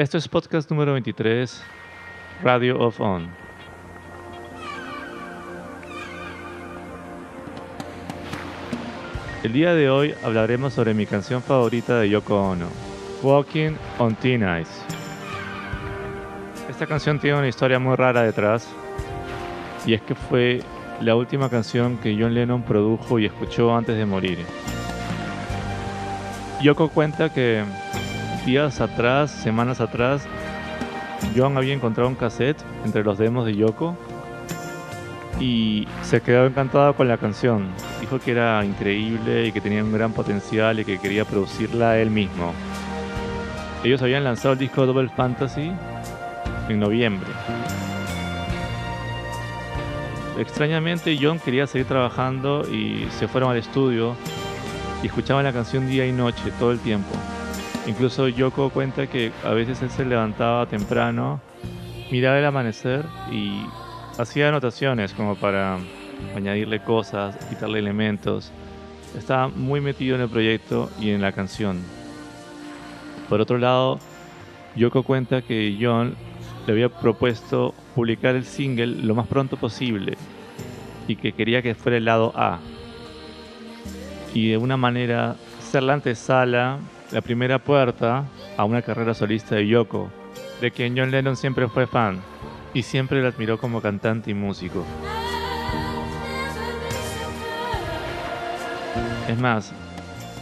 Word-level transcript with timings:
Esto 0.00 0.16
es 0.16 0.26
podcast 0.28 0.70
número 0.70 0.94
23, 0.94 1.62
Radio 2.42 2.80
of 2.80 2.98
On. 3.02 3.28
El 9.42 9.52
día 9.52 9.74
de 9.74 9.90
hoy 9.90 10.14
hablaremos 10.24 10.72
sobre 10.72 10.94
mi 10.94 11.04
canción 11.04 11.42
favorita 11.42 11.98
de 11.98 12.08
Yoko 12.08 12.34
Ono, 12.34 12.68
Walking 13.22 13.72
on 13.98 14.16
Thin 14.16 14.42
Ice. 14.62 14.72
Esta 16.70 16.86
canción 16.86 17.20
tiene 17.20 17.36
una 17.36 17.48
historia 17.48 17.78
muy 17.78 17.94
rara 17.94 18.22
detrás, 18.22 18.66
y 19.84 19.92
es 19.92 20.00
que 20.00 20.14
fue 20.14 20.62
la 21.02 21.14
última 21.14 21.50
canción 21.50 21.98
que 21.98 22.16
John 22.18 22.32
Lennon 22.32 22.62
produjo 22.62 23.18
y 23.18 23.26
escuchó 23.26 23.76
antes 23.76 23.98
de 23.98 24.06
morir. 24.06 24.38
Yoko 26.62 26.88
cuenta 26.88 27.30
que 27.30 27.64
días 28.50 28.80
atrás, 28.80 29.30
semanas 29.30 29.80
atrás, 29.80 30.22
John 31.36 31.56
había 31.56 31.72
encontrado 31.72 32.08
un 32.08 32.16
cassette 32.16 32.60
entre 32.84 33.04
los 33.04 33.16
demos 33.16 33.46
de 33.46 33.54
Yoko 33.54 33.96
y 35.38 35.86
se 36.02 36.20
quedó 36.20 36.46
encantado 36.46 36.94
con 36.96 37.06
la 37.06 37.16
canción. 37.16 37.68
Dijo 38.00 38.18
que 38.18 38.32
era 38.32 38.64
increíble 38.64 39.46
y 39.46 39.52
que 39.52 39.60
tenía 39.60 39.84
un 39.84 39.92
gran 39.92 40.12
potencial 40.12 40.80
y 40.80 40.84
que 40.84 40.98
quería 40.98 41.24
producirla 41.24 41.98
él 41.98 42.10
mismo. 42.10 42.52
Ellos 43.84 44.02
habían 44.02 44.24
lanzado 44.24 44.54
el 44.54 44.58
disco 44.58 44.84
Double 44.84 45.10
Fantasy 45.10 45.70
en 46.68 46.80
noviembre. 46.80 47.30
Extrañamente 50.40 51.16
John 51.22 51.38
quería 51.38 51.68
seguir 51.68 51.86
trabajando 51.86 52.62
y 52.68 53.06
se 53.16 53.28
fueron 53.28 53.52
al 53.52 53.58
estudio 53.58 54.16
y 55.04 55.06
escuchaban 55.06 55.44
la 55.44 55.52
canción 55.52 55.88
día 55.88 56.04
y 56.04 56.10
noche 56.10 56.50
todo 56.58 56.72
el 56.72 56.80
tiempo. 56.80 57.14
Incluso 57.86 58.28
Yoko 58.28 58.70
cuenta 58.70 59.06
que 59.06 59.32
a 59.44 59.50
veces 59.50 59.82
él 59.82 59.90
se 59.90 60.04
levantaba 60.04 60.66
temprano, 60.66 61.40
miraba 62.10 62.38
el 62.38 62.44
amanecer 62.44 63.04
y 63.32 63.62
hacía 64.18 64.48
anotaciones 64.48 65.12
como 65.14 65.34
para 65.34 65.78
añadirle 66.36 66.80
cosas, 66.80 67.36
quitarle 67.48 67.78
elementos. 67.78 68.52
Estaba 69.16 69.48
muy 69.48 69.80
metido 69.80 70.16
en 70.16 70.22
el 70.22 70.28
proyecto 70.28 70.90
y 71.00 71.10
en 71.10 71.22
la 71.22 71.32
canción. 71.32 71.82
Por 73.28 73.40
otro 73.40 73.58
lado, 73.58 73.98
Yoko 74.76 75.02
cuenta 75.02 75.42
que 75.42 75.76
John 75.80 76.14
le 76.66 76.72
había 76.72 76.88
propuesto 76.88 77.74
publicar 77.94 78.36
el 78.36 78.44
single 78.44 78.86
lo 78.86 79.14
más 79.14 79.26
pronto 79.26 79.56
posible 79.56 80.16
y 81.08 81.16
que 81.16 81.32
quería 81.32 81.62
que 81.62 81.74
fuera 81.74 81.96
el 81.96 82.04
lado 82.04 82.32
A. 82.36 82.58
Y 84.34 84.50
de 84.50 84.58
una 84.58 84.76
manera 84.76 85.36
ser 85.60 85.82
la 85.82 85.94
antesala, 85.94 86.78
la 87.12 87.20
primera 87.20 87.58
puerta 87.58 88.24
a 88.56 88.64
una 88.64 88.82
carrera 88.82 89.14
solista 89.14 89.56
de 89.56 89.66
Yoko, 89.66 90.10
de 90.60 90.70
quien 90.70 90.96
John 90.96 91.10
Lennon 91.10 91.36
siempre 91.36 91.68
fue 91.68 91.86
fan 91.86 92.20
y 92.72 92.82
siempre 92.82 93.20
lo 93.20 93.28
admiró 93.28 93.58
como 93.58 93.80
cantante 93.80 94.30
y 94.30 94.34
músico. 94.34 94.84
Es 99.28 99.38
más, 99.38 99.72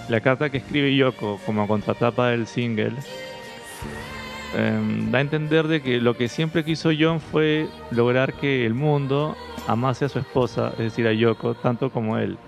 la 0.08 0.20
carta 0.20 0.50
que 0.50 0.58
escribe 0.58 0.94
Yoko 0.94 1.38
como 1.44 1.66
contratapa 1.66 2.28
del 2.28 2.46
single 2.46 2.92
em, 4.56 5.10
da 5.10 5.18
a 5.18 5.20
entender 5.20 5.68
de 5.68 5.82
que 5.82 6.00
lo 6.00 6.16
que 6.16 6.28
siempre 6.28 6.64
quiso 6.64 6.90
John 6.98 7.20
fue 7.20 7.68
lograr 7.90 8.34
que 8.34 8.64
el 8.64 8.74
mundo 8.74 9.36
amase 9.66 10.06
a 10.06 10.08
su 10.08 10.18
esposa, 10.18 10.70
es 10.72 10.78
decir, 10.78 11.06
a 11.06 11.12
Yoko, 11.12 11.54
tanto 11.54 11.90
como 11.90 12.18
él. 12.18 12.38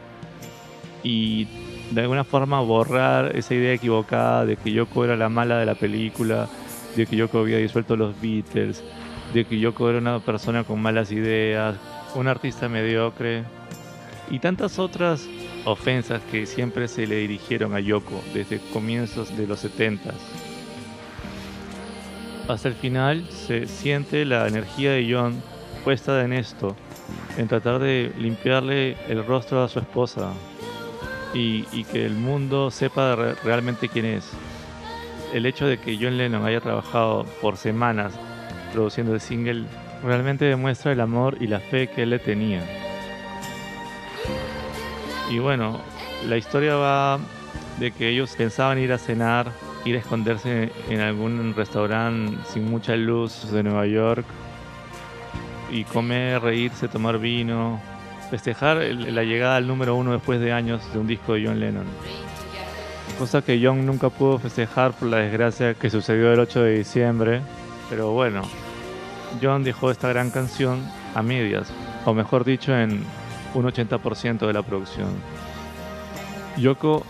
Y 1.02 1.46
de 1.90 2.00
alguna 2.00 2.24
forma 2.24 2.60
borrar 2.60 3.36
esa 3.36 3.54
idea 3.54 3.72
equivocada 3.72 4.44
de 4.44 4.56
que 4.56 4.72
Yoko 4.72 5.04
era 5.04 5.16
la 5.16 5.28
mala 5.28 5.58
de 5.58 5.66
la 5.66 5.74
película, 5.74 6.48
de 6.96 7.06
que 7.06 7.16
Yoko 7.16 7.38
había 7.38 7.58
disuelto 7.58 7.96
los 7.96 8.20
Beatles, 8.20 8.82
de 9.34 9.44
que 9.44 9.58
Yoko 9.58 9.90
era 9.90 9.98
una 9.98 10.20
persona 10.20 10.64
con 10.64 10.80
malas 10.80 11.12
ideas, 11.12 11.76
un 12.14 12.28
artista 12.28 12.68
mediocre 12.68 13.44
y 14.30 14.38
tantas 14.38 14.78
otras 14.78 15.28
ofensas 15.64 16.22
que 16.30 16.46
siempre 16.46 16.88
se 16.88 17.06
le 17.06 17.16
dirigieron 17.16 17.74
a 17.74 17.80
Yoko 17.80 18.22
desde 18.32 18.60
comienzos 18.72 19.36
de 19.36 19.46
los 19.46 19.60
70 19.60 20.12
hasta 22.52 22.68
el 22.68 22.74
final 22.74 23.24
se 23.30 23.66
siente 23.66 24.24
la 24.24 24.48
energía 24.48 24.92
de 24.92 25.08
John 25.10 25.40
puesta 25.84 26.24
en 26.24 26.32
esto, 26.32 26.76
en 27.38 27.48
tratar 27.48 27.78
de 27.78 28.12
limpiarle 28.18 28.96
el 29.08 29.24
rostro 29.24 29.62
a 29.62 29.68
su 29.68 29.78
esposa 29.78 30.32
y, 31.34 31.84
que 31.84 32.04
el 32.04 32.14
mundo 32.14 32.70
sepa 32.70 33.34
realmente 33.44 33.88
quién 33.88 34.04
es. 34.04 34.30
El 35.32 35.46
hecho 35.46 35.66
de 35.66 35.78
que 35.78 35.96
John 36.00 36.16
Lennon 36.16 36.44
haya 36.44 36.60
trabajado 36.60 37.24
por 37.40 37.56
semanas 37.56 38.12
produciendo 38.72 39.14
el 39.14 39.20
single 39.20 39.66
realmente 40.02 40.44
demuestra 40.44 40.92
el 40.92 41.00
amor 41.00 41.36
y 41.40 41.46
la 41.46 41.60
fe 41.60 41.88
que 41.88 42.02
él 42.02 42.10
le 42.10 42.18
tenía. 42.18 42.62
Y 45.30 45.38
bueno, 45.38 45.80
la 46.28 46.36
historia 46.36 46.74
va 46.76 47.20
de 47.78 47.92
que 47.92 48.08
ellos 48.08 48.34
pensaban 48.36 48.78
ir 48.78 48.92
a 48.92 48.98
cenar, 48.98 49.52
ir 49.84 49.96
a 49.96 49.98
esconderse 50.00 50.72
en 50.88 51.00
algún 51.00 51.54
restaurante 51.54 52.36
sin 52.48 52.68
mucha 52.68 52.96
luz 52.96 53.50
de 53.52 53.62
Nueva 53.62 53.86
York 53.86 54.24
y 55.70 55.84
comer, 55.84 56.42
reírse, 56.42 56.88
tomar 56.88 57.18
vino, 57.18 57.80
festejar 58.30 58.78
la 58.78 59.24
llegada 59.24 59.56
al 59.56 59.66
número 59.66 59.96
uno 59.96 60.12
después 60.12 60.40
de 60.40 60.52
años 60.52 60.80
de 60.92 60.98
un 60.98 61.06
disco 61.06 61.34
de 61.34 61.46
John 61.46 61.60
Lennon. 61.60 61.86
Cosa 63.18 63.42
que 63.42 63.60
John 63.62 63.84
nunca 63.84 64.08
pudo 64.08 64.38
festejar 64.38 64.92
por 64.92 65.08
la 65.08 65.18
desgracia 65.18 65.74
que 65.74 65.90
sucedió 65.90 66.32
el 66.32 66.40
8 66.40 66.62
de 66.62 66.78
diciembre. 66.78 67.42
Pero 67.90 68.12
bueno, 68.12 68.42
John 69.42 69.64
dejó 69.64 69.90
esta 69.90 70.08
gran 70.08 70.30
canción 70.30 70.80
a 71.14 71.22
medias, 71.22 71.72
o 72.04 72.14
mejor 72.14 72.44
dicho, 72.44 72.74
en 72.74 73.04
un 73.54 73.64
80% 73.64 74.46
de 74.46 74.52
la 74.52 74.62
producción. 74.62 75.08
Yoko 76.56 77.04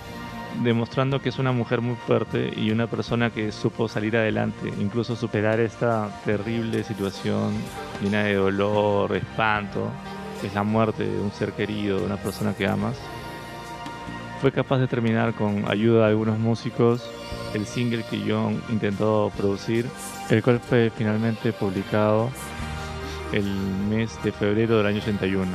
demostrando 0.62 1.20
que 1.20 1.28
es 1.28 1.38
una 1.38 1.52
mujer 1.52 1.80
muy 1.80 1.94
fuerte 1.94 2.52
y 2.54 2.70
una 2.70 2.86
persona 2.86 3.30
que 3.30 3.52
supo 3.52 3.88
salir 3.88 4.16
adelante, 4.16 4.72
incluso 4.80 5.16
superar 5.16 5.60
esta 5.60 6.08
terrible 6.24 6.82
situación 6.82 7.54
llena 8.02 8.24
de 8.24 8.34
dolor, 8.34 9.14
espanto, 9.16 9.90
es 10.42 10.54
la 10.54 10.62
muerte 10.62 11.04
de 11.04 11.20
un 11.20 11.32
ser 11.32 11.52
querido, 11.52 11.98
de 11.98 12.06
una 12.06 12.16
persona 12.16 12.54
que 12.54 12.66
amas. 12.66 12.96
Fue 14.40 14.52
capaz 14.52 14.78
de 14.78 14.88
terminar 14.88 15.34
con 15.34 15.70
ayuda 15.70 16.06
de 16.06 16.10
algunos 16.10 16.38
músicos 16.38 17.10
el 17.54 17.66
single 17.66 18.04
que 18.04 18.22
John 18.26 18.62
intentó 18.68 19.30
producir, 19.36 19.86
el 20.30 20.42
cual 20.42 20.60
fue 20.60 20.90
finalmente 20.96 21.52
publicado 21.52 22.30
el 23.32 23.44
mes 23.88 24.18
de 24.22 24.32
febrero 24.32 24.78
del 24.78 24.86
año 24.86 24.98
81, 24.98 25.46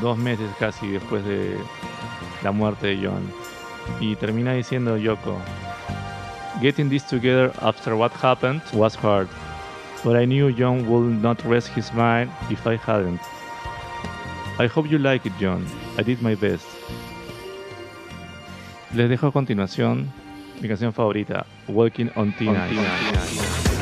dos 0.00 0.18
meses 0.18 0.48
casi 0.58 0.88
después 0.88 1.24
de 1.24 1.56
la 2.42 2.52
muerte 2.52 2.88
de 2.88 3.06
John. 3.06 3.32
Y 4.00 4.16
termina 4.16 4.52
diciendo 4.52 4.96
Yoko, 4.96 5.38
Getting 6.60 6.88
this 6.88 7.06
together 7.06 7.52
after 7.60 7.94
what 7.94 8.12
happened 8.22 8.62
was 8.72 8.96
hard, 8.96 9.28
but 10.02 10.16
I 10.16 10.24
knew 10.24 10.50
John 10.50 10.88
would 10.88 11.22
not 11.22 11.42
rest 11.44 11.68
his 11.76 11.92
mind 11.92 12.30
if 12.50 12.66
I 12.66 12.76
hadn't. 12.76 13.20
I 14.58 14.66
hope 14.68 14.88
you 14.90 14.98
like 14.98 15.26
it, 15.26 15.34
John. 15.38 15.64
I 15.98 16.02
did 16.02 16.22
my 16.22 16.34
best. 16.34 16.66
Les 18.94 19.08
dejo 19.08 19.26
a 19.26 19.32
continuación 19.32 20.10
mi 20.62 20.68
canción 20.68 20.92
favorita, 20.92 21.44
Walking 21.68 22.08
on 22.16 22.32
Tina. 22.36 22.66
tried 22.66 23.75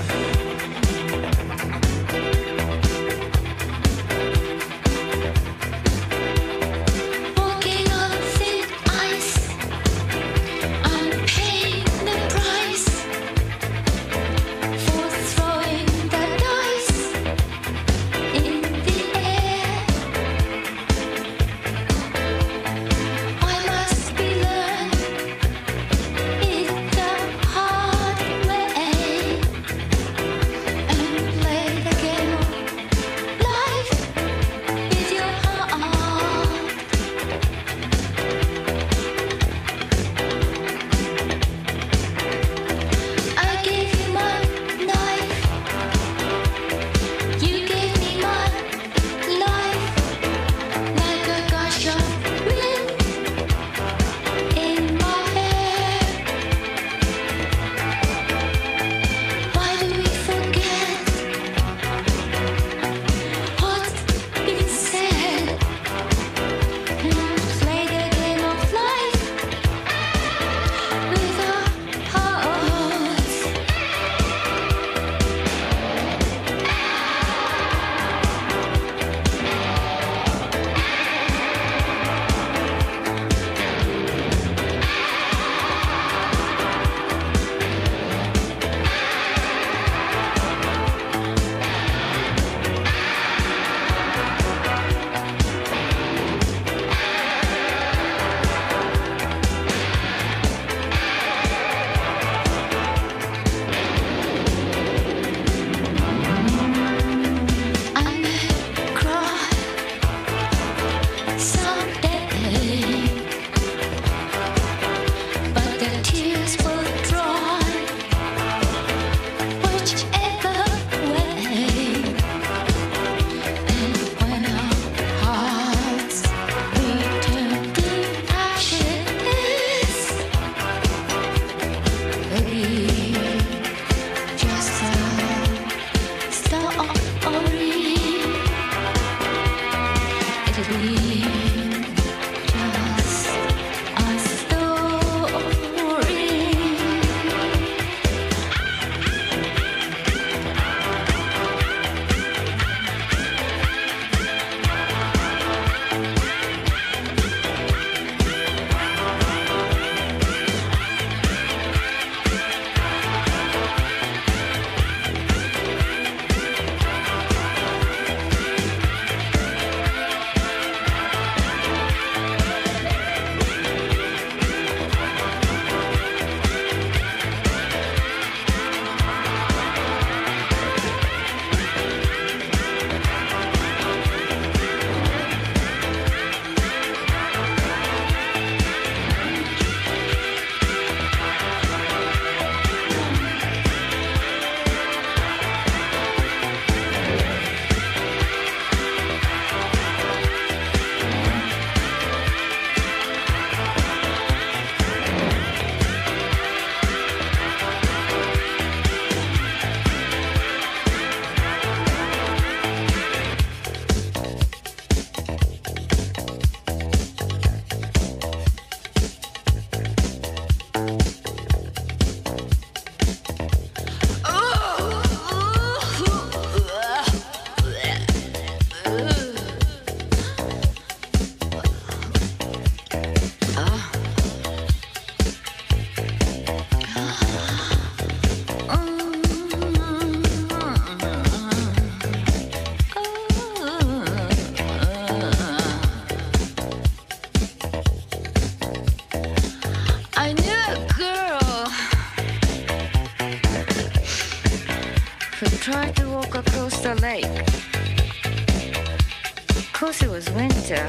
course, 259.84 260.02
it 260.02 260.08
was 260.08 260.30
winter 260.30 260.88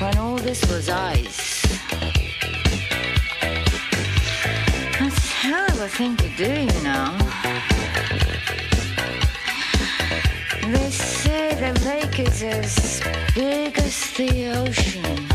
when 0.00 0.18
all 0.18 0.36
this 0.36 0.68
was 0.68 0.88
ice. 0.88 1.62
That's 4.98 5.24
a 5.24 5.34
hell 5.42 5.70
of 5.70 5.80
a 5.80 5.88
thing 5.88 6.16
to 6.16 6.28
do, 6.36 6.52
you 6.74 6.82
know. 6.82 7.16
They 10.72 10.90
say 10.90 11.54
the 11.54 11.72
lake 11.84 12.18
is 12.18 12.42
as 12.42 13.00
big 13.32 13.78
as 13.78 14.10
the 14.16 14.48
ocean. 14.48 15.33